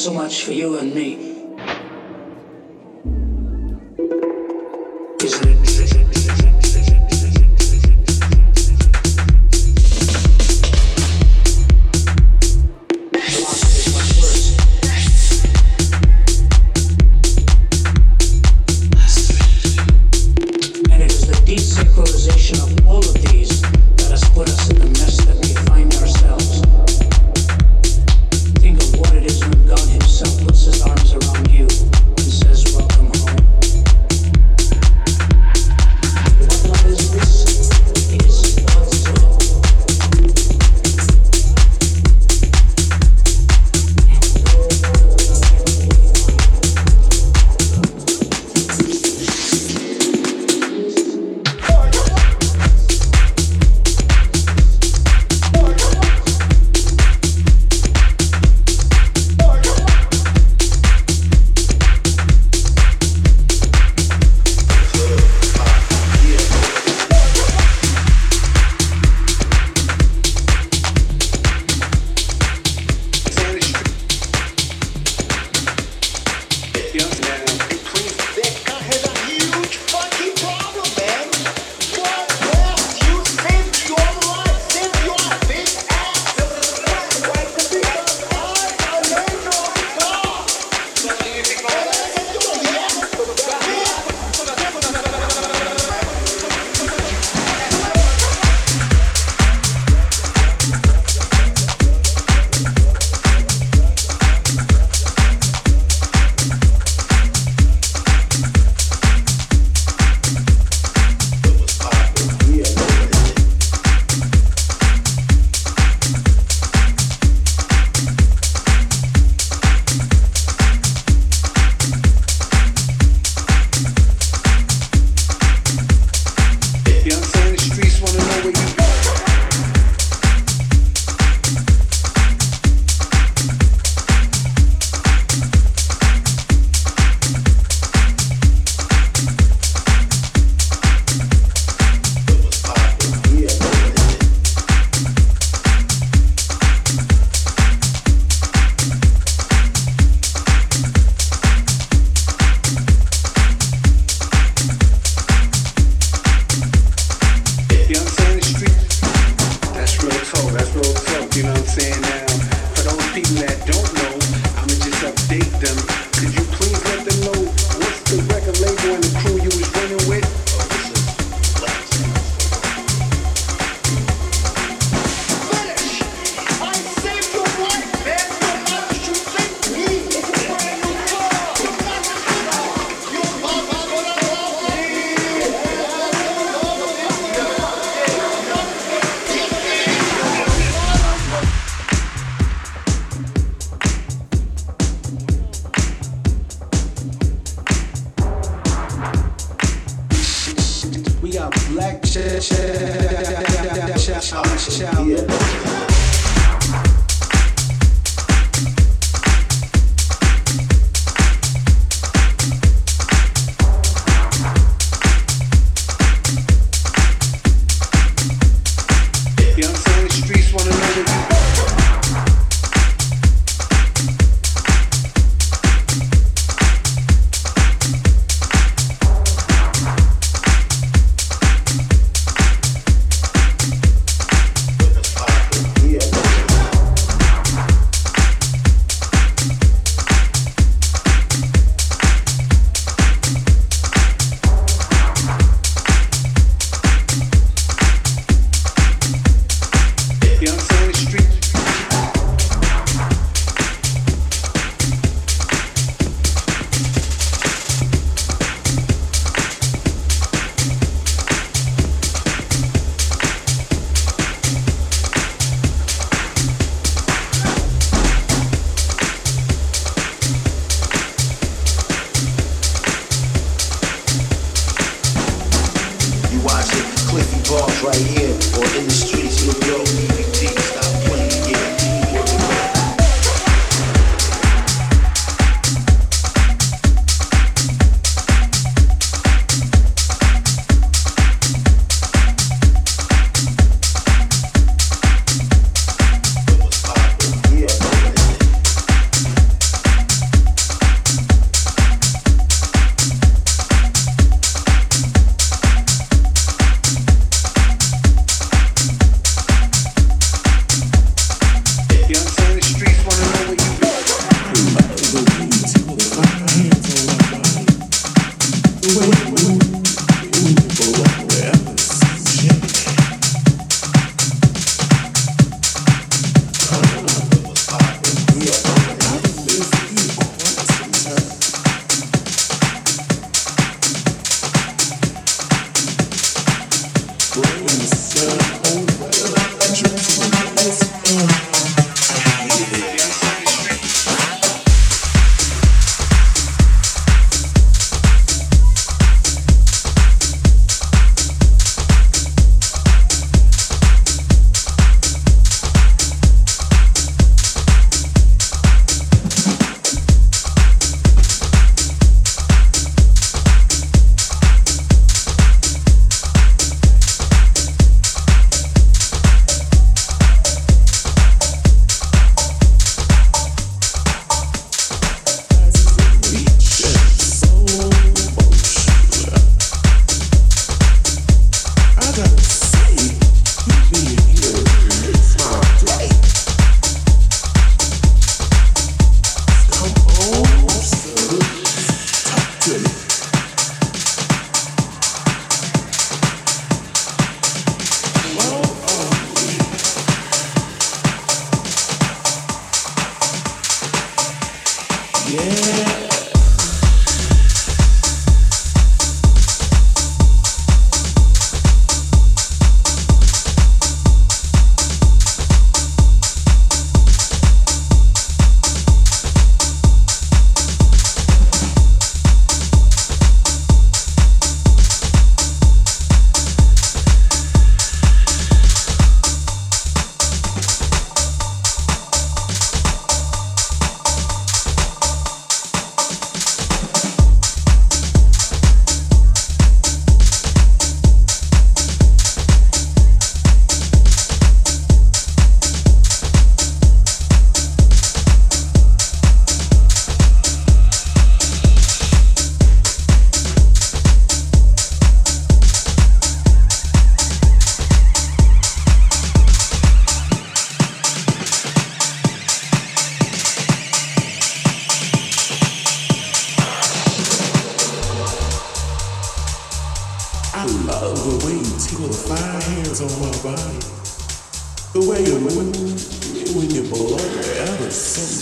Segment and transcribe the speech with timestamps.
[0.00, 1.29] so much for you and me,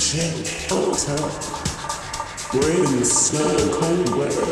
[0.09, 1.21] shit hotel.
[2.55, 4.49] We're the snow cold weather.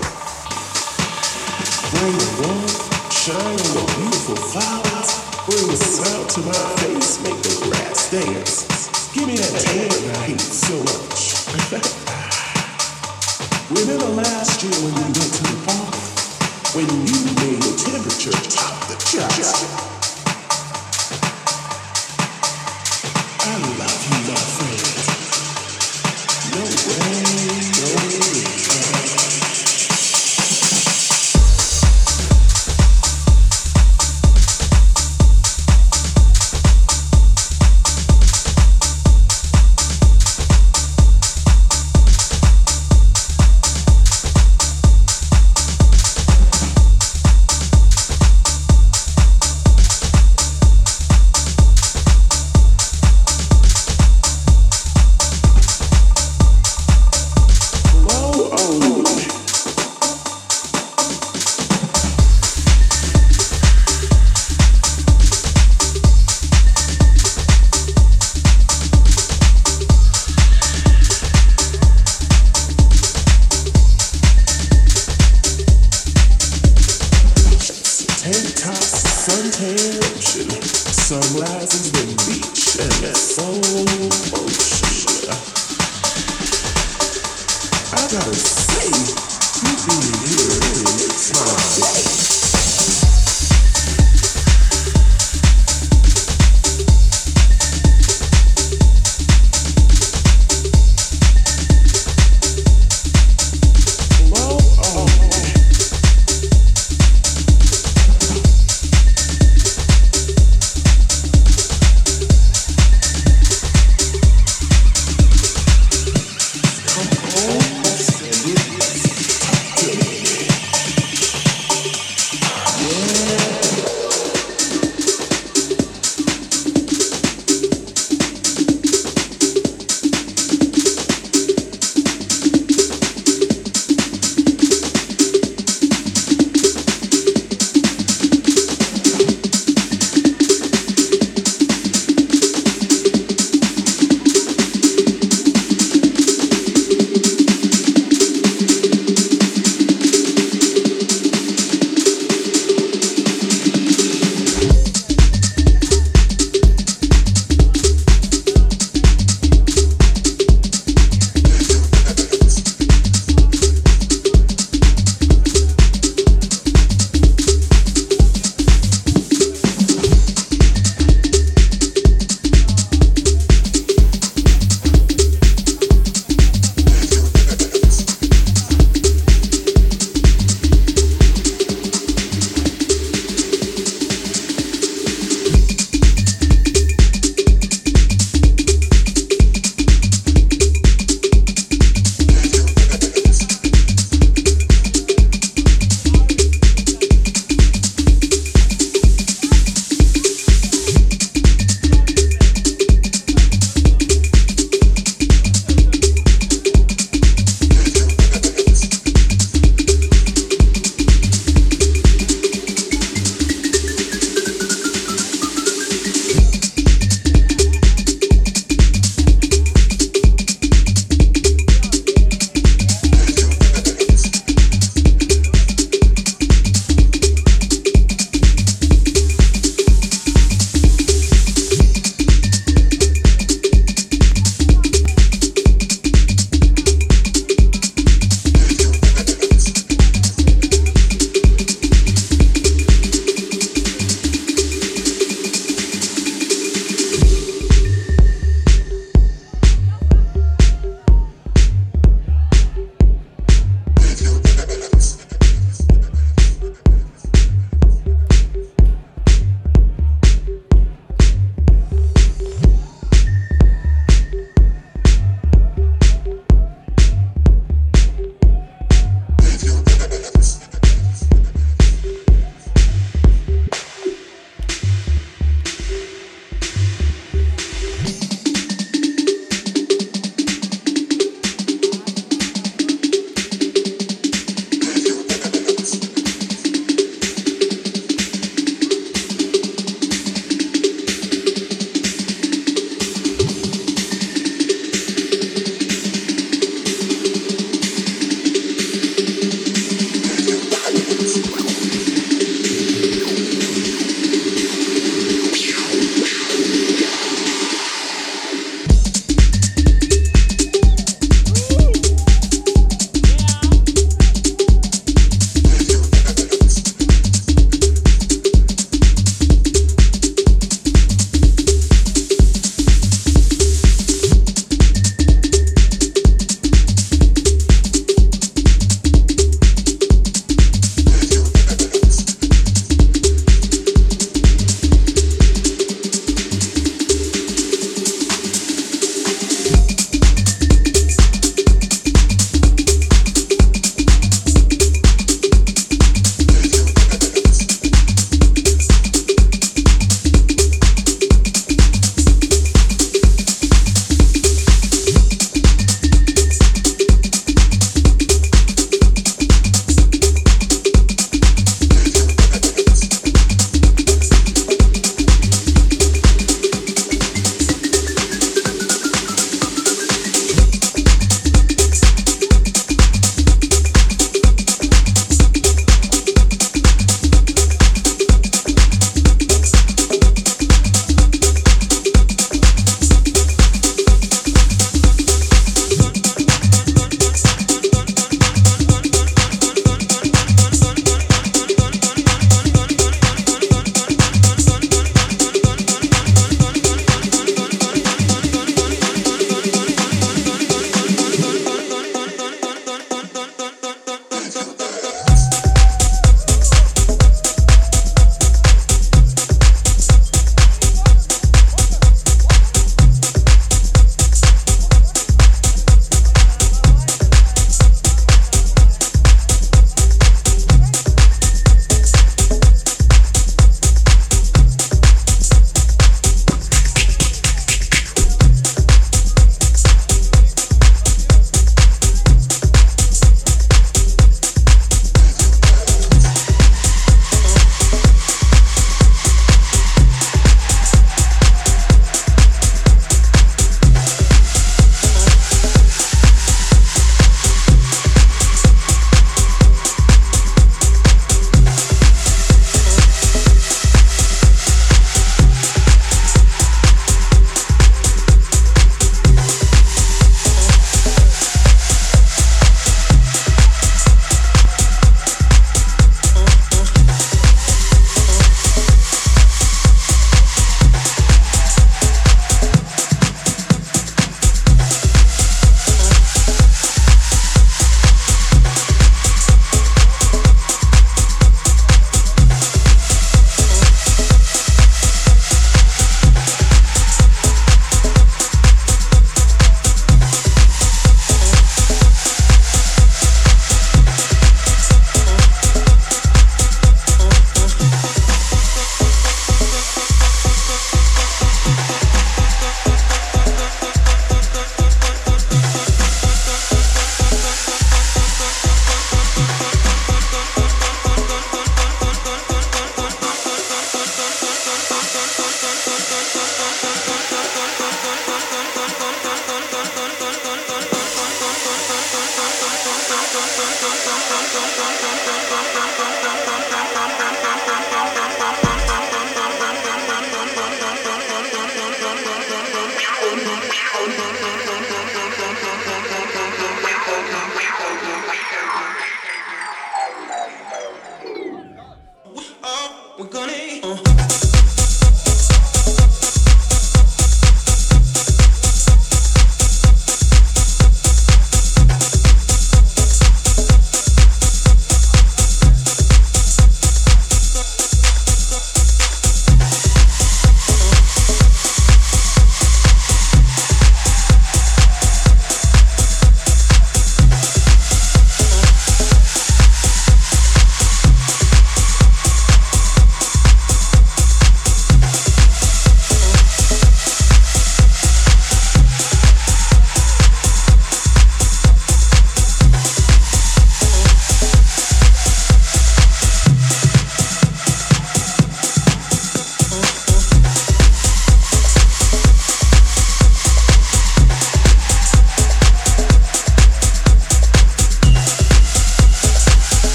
[1.96, 2.76] Bring the warmth,
[3.08, 5.10] shining the beautiful flowers.
[5.48, 8.68] Bring the smile to my face, make the grass dance.
[9.14, 11.48] Give me that tan I hate so much.
[13.70, 15.96] Remember last year when we went to the park?
[16.76, 19.95] When you made the temperature top the charts?